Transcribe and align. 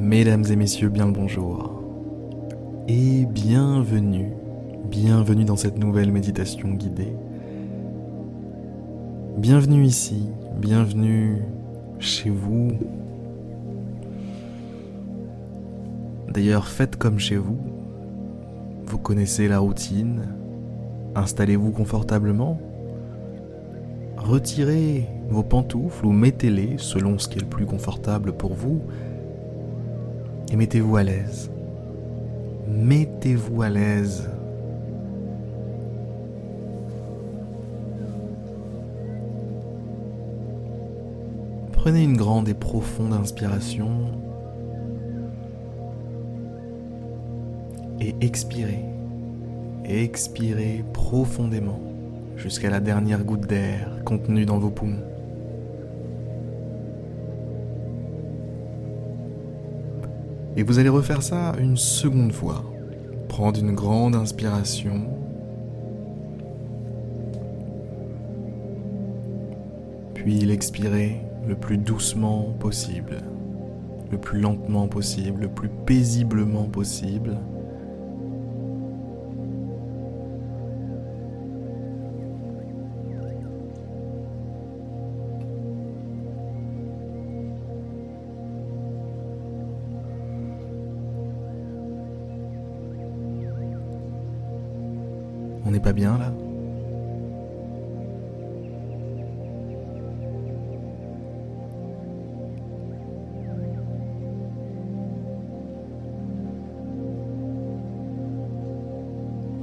Mesdames 0.00 0.46
et 0.50 0.56
messieurs, 0.56 0.88
bien 0.88 1.04
le 1.04 1.12
bonjour. 1.12 1.82
Et 2.88 3.26
bienvenue, 3.26 4.32
bienvenue 4.90 5.44
dans 5.44 5.56
cette 5.56 5.76
nouvelle 5.76 6.10
méditation 6.10 6.70
guidée. 6.70 7.12
Bienvenue 9.36 9.84
ici, 9.84 10.26
bienvenue 10.56 11.42
chez 11.98 12.30
vous. 12.30 12.70
D'ailleurs, 16.30 16.66
faites 16.66 16.96
comme 16.96 17.18
chez 17.18 17.36
vous. 17.36 17.58
Vous 18.86 18.98
connaissez 18.98 19.48
la 19.48 19.58
routine. 19.58 20.22
Installez-vous 21.14 21.72
confortablement. 21.72 22.58
Retirez 24.16 25.06
vos 25.28 25.42
pantoufles 25.42 26.06
ou 26.06 26.12
mettez-les 26.12 26.76
selon 26.78 27.18
ce 27.18 27.28
qui 27.28 27.36
est 27.36 27.42
le 27.42 27.48
plus 27.48 27.66
confortable 27.66 28.32
pour 28.32 28.54
vous 28.54 28.80
et 30.50 30.56
mettez-vous 30.56 30.96
à 30.96 31.02
l'aise. 31.02 31.50
Mettez-vous 32.68 33.62
à 33.62 33.68
l'aise. 33.68 34.28
Prenez 41.72 42.02
une 42.02 42.16
grande 42.16 42.48
et 42.48 42.54
profonde 42.54 43.14
inspiration 43.14 43.88
et 48.00 48.14
expirez. 48.20 48.84
Expirez 49.84 50.84
profondément 50.92 51.80
jusqu'à 52.36 52.70
la 52.70 52.80
dernière 52.80 53.24
goutte 53.24 53.46
d'air 53.46 53.98
contenue 54.04 54.44
dans 54.44 54.58
vos 54.58 54.70
poumons. 54.70 55.02
Et 60.56 60.62
vous 60.62 60.78
allez 60.78 60.88
refaire 60.88 61.22
ça 61.22 61.54
une 61.58 61.76
seconde 61.76 62.32
fois. 62.32 62.64
Prendre 63.28 63.60
une 63.60 63.72
grande 63.72 64.16
inspiration. 64.16 65.06
Puis 70.14 70.40
l'expirer 70.40 71.22
le 71.46 71.54
plus 71.54 71.78
doucement 71.78 72.54
possible, 72.58 73.18
le 74.10 74.18
plus 74.18 74.40
lentement 74.40 74.88
possible, 74.88 75.42
le 75.42 75.48
plus 75.48 75.70
paisiblement 75.86 76.64
possible. 76.64 77.36
N'est 95.70 95.78
pas 95.78 95.92
bien 95.92 96.18
là 96.18 96.32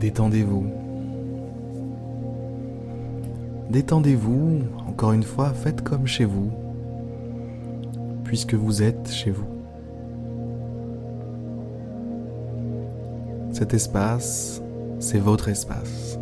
Détendez-vous. 0.00 0.66
Détendez-vous, 3.70 4.62
encore 4.88 5.12
une 5.12 5.22
fois, 5.22 5.50
faites 5.50 5.82
comme 5.82 6.08
chez 6.08 6.24
vous, 6.24 6.50
puisque 8.24 8.54
vous 8.54 8.82
êtes 8.82 9.08
chez 9.08 9.30
vous. 9.30 9.46
Cet 13.52 13.74
espace, 13.74 14.61
c'est 15.02 15.18
votre 15.18 15.48
espace. 15.48 16.16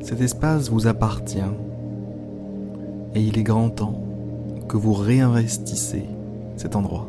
Cet 0.00 0.20
espace 0.20 0.70
vous 0.70 0.86
appartient 0.86 1.40
et 3.14 3.20
il 3.20 3.36
est 3.36 3.42
grand 3.42 3.70
temps 3.70 4.00
que 4.68 4.76
vous 4.76 4.94
réinvestissez 4.94 6.04
cet 6.56 6.76
endroit. 6.76 7.08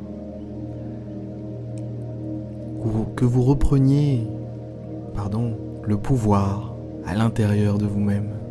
Que 3.16 3.26
vous 3.26 3.44
repreniez, 3.44 4.28
pardon, 5.14 5.54
le 5.84 5.98
pouvoir 5.98 6.74
à 7.06 7.14
l'intérieur 7.14 7.78
de 7.78 7.86
vous-même. 7.86 8.43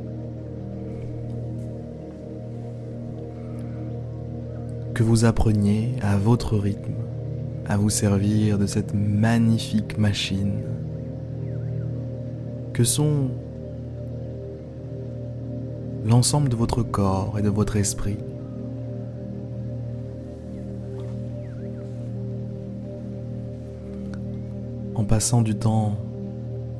Que 4.94 5.02
vous 5.02 5.24
appreniez 5.24 5.94
à 6.02 6.16
votre 6.16 6.56
rythme 6.56 6.92
à 7.66 7.76
vous 7.76 7.90
servir 7.90 8.58
de 8.58 8.66
cette 8.66 8.92
magnifique 8.94 9.96
machine 9.96 10.60
que 12.72 12.84
sont 12.84 13.28
l'ensemble 16.04 16.48
de 16.50 16.56
votre 16.56 16.82
corps 16.82 17.38
et 17.38 17.42
de 17.42 17.48
votre 17.48 17.76
esprit? 17.76 18.18
En 24.94 25.04
passant 25.04 25.40
du 25.40 25.54
temps 25.54 25.96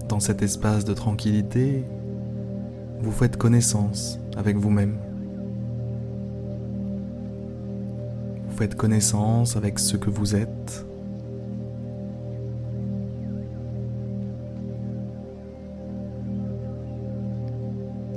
dans 0.08 0.20
cet 0.20 0.42
espace 0.42 0.84
de 0.84 0.92
tranquillité, 0.92 1.84
vous 3.00 3.10
faites 3.10 3.36
connaissance 3.36 4.18
avec 4.36 4.56
vous-même. 4.56 4.96
Vous 8.52 8.58
faites 8.58 8.74
connaissance 8.74 9.56
avec 9.56 9.78
ce 9.78 9.96
que 9.96 10.10
vous 10.10 10.36
êtes. 10.36 10.84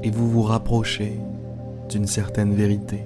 Et 0.04 0.12
vous 0.12 0.30
vous 0.30 0.42
rapprochez 0.42 1.18
d'une 1.88 2.06
certaine 2.06 2.54
vérité. 2.54 3.06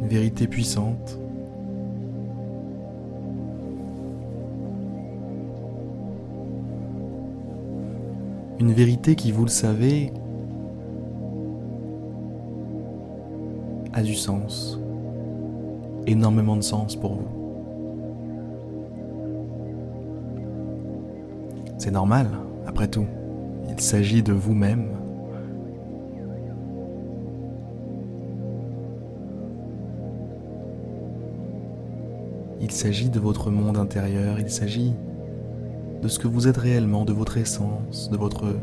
Une 0.00 0.08
vérité 0.08 0.46
puissante 0.46 1.18
Une 8.58 8.72
vérité 8.72 9.16
qui, 9.16 9.32
vous 9.32 9.44
le 9.44 9.50
savez, 9.50 10.14
a 13.96 14.02
du 14.02 14.14
sens, 14.14 14.78
énormément 16.06 16.54
de 16.54 16.60
sens 16.60 16.94
pour 16.94 17.14
vous. 17.14 17.28
C'est 21.78 21.92
normal, 21.92 22.28
après 22.66 22.88
tout. 22.88 23.06
Il 23.70 23.80
s'agit 23.80 24.22
de 24.22 24.34
vous-même. 24.34 24.88
Il 32.60 32.70
s'agit 32.70 33.08
de 33.08 33.18
votre 33.18 33.50
monde 33.50 33.78
intérieur, 33.78 34.38
il 34.38 34.50
s'agit 34.50 34.92
de 36.02 36.08
ce 36.08 36.18
que 36.18 36.28
vous 36.28 36.48
êtes 36.48 36.58
réellement, 36.58 37.06
de 37.06 37.14
votre 37.14 37.38
essence, 37.38 38.10
de 38.10 38.18
votre 38.18 38.56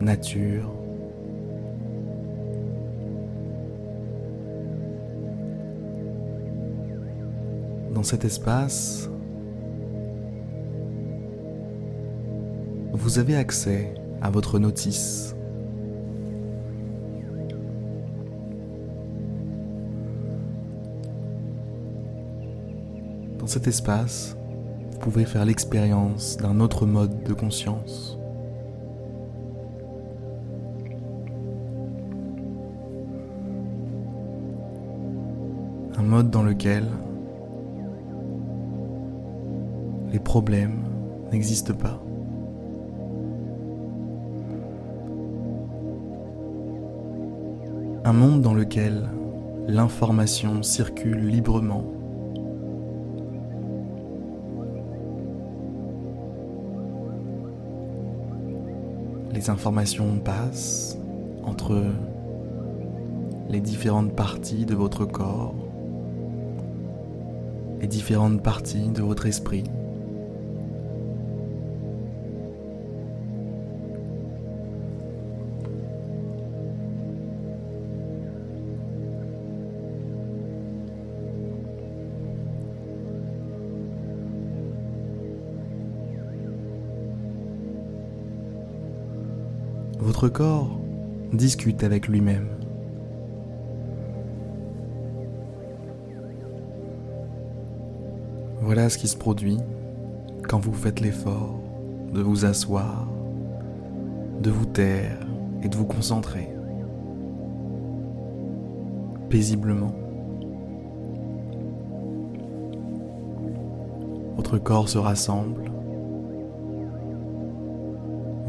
nature. 0.00 0.70
Dans 8.02 8.08
cet 8.08 8.24
espace, 8.24 9.08
vous 12.92 13.18
avez 13.20 13.36
accès 13.36 13.94
à 14.20 14.28
votre 14.28 14.58
notice. 14.58 15.36
Dans 23.38 23.46
cet 23.46 23.68
espace, 23.68 24.36
pouvez 24.98 25.24
faire 25.24 25.44
l'expérience 25.44 26.36
d'un 26.38 26.58
autre 26.58 26.86
mode 26.86 27.22
de 27.22 27.34
conscience. 27.34 28.18
Un 35.96 36.02
mode 36.02 36.30
dans 36.30 36.42
lequel 36.42 36.82
les 40.12 40.18
problèmes 40.18 40.84
n'existent 41.32 41.74
pas. 41.74 42.02
Un 48.04 48.12
monde 48.12 48.42
dans 48.42 48.54
lequel 48.54 49.08
l'information 49.68 50.62
circule 50.62 51.26
librement 51.28 51.84
les 59.32 59.50
informations 59.50 60.18
passent 60.18 60.98
entre 61.44 61.82
les 63.48 63.60
différentes 63.60 64.14
parties 64.14 64.66
de 64.66 64.74
votre 64.74 65.04
corps, 65.04 65.54
les 67.80 67.86
différentes 67.86 68.42
parties 68.42 68.88
de 68.88 69.02
votre 69.02 69.26
esprit. 69.26 69.64
Votre 90.02 90.28
corps 90.28 90.80
discute 91.32 91.84
avec 91.84 92.08
lui-même. 92.08 92.48
Voilà 98.62 98.88
ce 98.88 98.98
qui 98.98 99.06
se 99.06 99.16
produit 99.16 99.58
quand 100.48 100.58
vous 100.58 100.72
faites 100.72 100.98
l'effort 100.98 101.60
de 102.12 102.20
vous 102.20 102.44
asseoir, 102.44 103.06
de 104.40 104.50
vous 104.50 104.66
taire 104.66 105.20
et 105.62 105.68
de 105.68 105.76
vous 105.76 105.86
concentrer 105.86 106.48
paisiblement. 109.30 109.94
Votre 114.34 114.58
corps 114.58 114.88
se 114.88 114.98
rassemble 114.98 115.71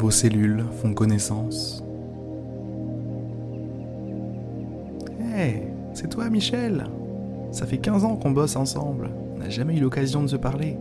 vos 0.03 0.11
cellules 0.11 0.65
font 0.81 0.93
connaissance. 0.93 1.81
Hé, 5.33 5.61
c'est 5.93 6.09
toi 6.09 6.29
Michel 6.29 6.83
Ça 7.51 7.65
fait 7.65 7.77
15 7.77 8.03
ans 8.03 8.17
qu'on 8.17 8.31
bosse 8.31 8.57
ensemble. 8.57 9.11
On 9.33 9.39
n'a 9.39 9.49
jamais 9.49 9.77
eu 9.77 9.79
l'occasion 9.79 10.21
de 10.21 10.27
se 10.27 10.35
parler. 10.35 10.77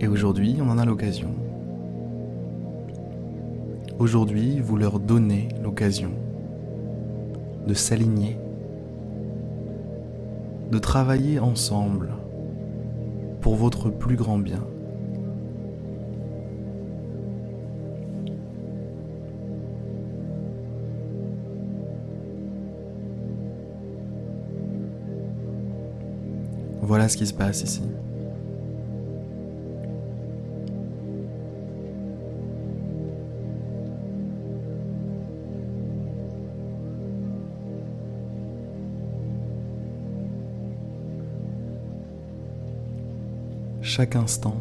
Et 0.00 0.08
aujourd'hui, 0.08 0.58
on 0.60 0.68
en 0.70 0.76
a 0.76 0.84
l'occasion. 0.84 1.32
Aujourd'hui, 4.00 4.58
vous 4.58 4.76
leur 4.76 4.98
donnez 4.98 5.50
l'occasion 5.62 6.10
de 7.64 7.74
s'aligner, 7.74 8.36
de 10.72 10.78
travailler 10.80 11.38
ensemble 11.38 12.08
pour 13.40 13.54
votre 13.54 13.88
plus 13.88 14.16
grand 14.16 14.40
bien. 14.40 14.64
Voilà 26.88 27.06
ce 27.06 27.18
qui 27.18 27.26
se 27.26 27.34
passe 27.34 27.60
ici. 27.60 27.82
Chaque 43.82 44.16
instant 44.16 44.56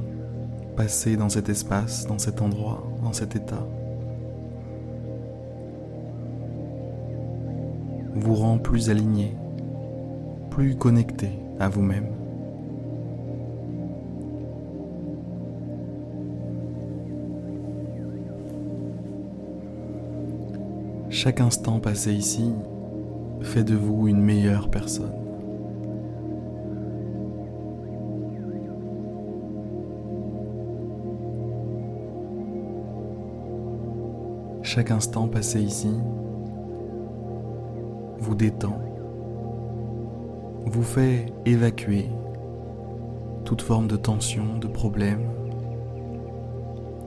passé 0.76 1.16
dans 1.16 1.30
cet 1.30 1.48
espace, 1.48 2.08
dans 2.08 2.20
cet 2.20 2.42
endroit, 2.42 2.84
dans 3.04 3.14
cet 3.14 3.38
état, 3.38 3.66
vous 8.16 8.36
rend 8.36 8.58
plus 8.58 8.90
aligné, 8.90 9.34
plus 10.50 10.76
connecté 10.76 11.47
à 11.59 11.69
vous-même. 11.69 12.07
Chaque 21.09 21.42
instant 21.42 21.80
passé 21.80 22.13
ici 22.13 22.54
fait 23.42 23.63
de 23.63 23.75
vous 23.75 24.07
une 24.07 24.21
meilleure 24.21 24.69
personne. 24.69 25.13
Chaque 34.62 34.92
instant 34.92 35.27
passé 35.27 35.62
ici 35.62 35.92
vous 38.19 38.36
détend, 38.36 38.77
vous 40.69 40.84
fait 40.84 41.28
évacuer 41.46 42.10
toute 43.46 43.62
forme 43.62 43.88
de 43.88 43.96
tension, 43.96 44.58
de 44.60 44.68
problème, 44.68 45.22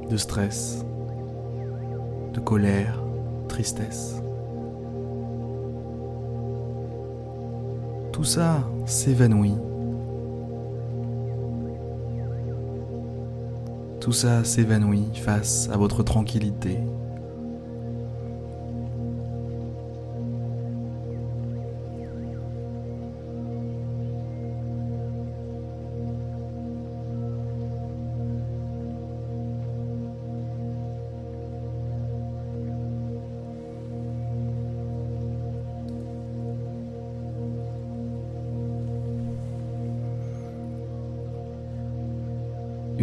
de 0.08 0.16
stress, 0.16 0.84
de 2.32 2.40
colère, 2.40 3.02
tristesse. 3.48 4.22
Tout 8.12 8.24
ça 8.24 8.64
s'évanouit. 8.86 9.56
Tout 14.00 14.12
ça 14.12 14.44
s'évanouit 14.44 15.10
face 15.14 15.68
à 15.70 15.76
votre 15.76 16.02
tranquillité. 16.02 16.78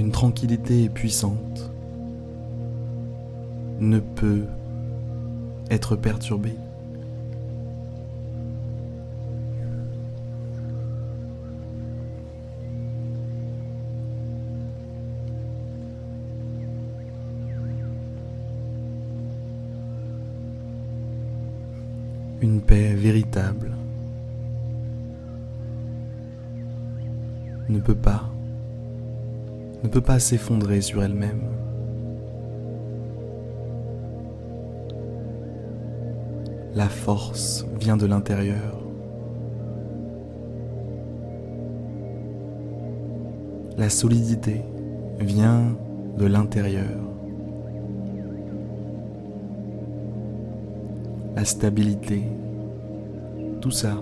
Une 0.07 0.13
tranquillité 0.13 0.87
puissante 0.87 1.69
ne 3.81 3.99
peut 3.99 4.45
être 5.69 5.97
perturbée. 5.97 6.55
Une 22.39 22.61
paix 22.61 22.93
véritable 22.93 23.75
ne 27.67 27.81
peut 27.81 27.93
pas 27.93 28.31
ne 29.83 29.89
peut 29.89 30.01
pas 30.01 30.19
s'effondrer 30.19 30.81
sur 30.81 31.03
elle-même. 31.03 31.41
La 36.73 36.89
force 36.89 37.65
vient 37.79 37.97
de 37.97 38.05
l'intérieur. 38.05 38.79
La 43.77 43.89
solidité 43.89 44.61
vient 45.19 45.75
de 46.17 46.25
l'intérieur. 46.25 46.99
La 51.35 51.45
stabilité, 51.45 52.23
tout 53.61 53.71
ça, 53.71 53.95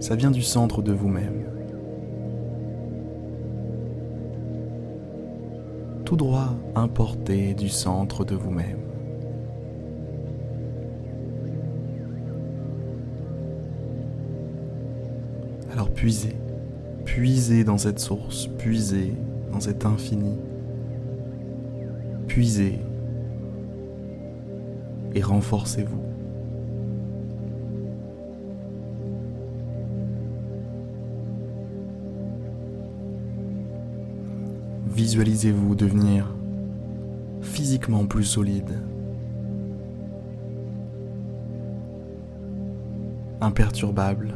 ça 0.00 0.16
vient 0.16 0.32
du 0.32 0.42
centre 0.42 0.82
de 0.82 0.92
vous-même. 0.92 1.57
Tout 6.08 6.16
droit 6.16 6.54
importé 6.74 7.52
du 7.52 7.68
centre 7.68 8.24
de 8.24 8.34
vous-même. 8.34 8.78
Alors 15.70 15.90
puisez, 15.90 16.34
puisez 17.04 17.62
dans 17.62 17.76
cette 17.76 17.98
source, 17.98 18.48
puisez 18.56 19.12
dans 19.52 19.60
cet 19.60 19.84
infini, 19.84 20.38
puisez 22.26 22.78
et 25.14 25.20
renforcez-vous. 25.20 26.07
Visualisez-vous 34.98 35.76
devenir 35.76 36.34
physiquement 37.40 38.04
plus 38.04 38.24
solide, 38.24 38.82
imperturbable. 43.40 44.34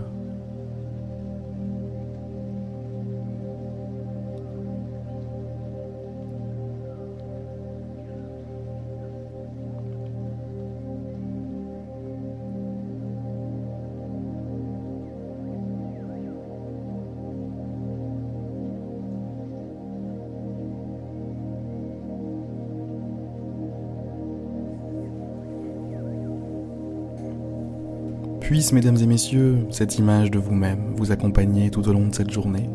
Puisse, 28.43 28.73
mesdames 28.73 28.97
et 28.97 29.07
messieurs, 29.07 29.67
cette 29.71 29.99
image 29.99 30.33
de 30.33 30.39
vous-même 30.41 30.95
vous 30.97 31.13
accompagner 31.13 31.71
tout 31.71 31.89
au 31.89 31.93
long 31.93 32.09
de 32.09 32.15
cette 32.15 32.31
journée. 32.31 32.69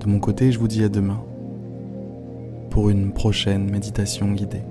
De 0.00 0.10
mon 0.10 0.18
côté, 0.18 0.50
je 0.50 0.58
vous 0.58 0.66
dis 0.66 0.82
à 0.82 0.88
demain 0.88 1.22
pour 2.70 2.90
une 2.90 3.12
prochaine 3.12 3.70
méditation 3.70 4.32
guidée. 4.32 4.62